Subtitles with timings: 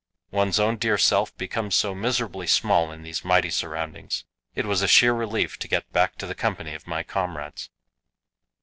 [0.31, 4.87] One's own dear self becomes so miserably small in these mighty surroundings; it was a
[4.87, 7.69] sheer relief to get back to the company of my comrades."